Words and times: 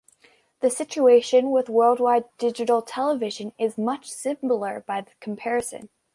The 0.61 0.71
situation 0.71 1.51
with 1.51 1.69
worldwide 1.69 2.25
digital 2.39 2.81
television 2.81 3.53
is 3.59 3.77
much 3.77 4.09
simpler 4.09 4.83
by 4.87 5.05
comparison. 5.19 5.89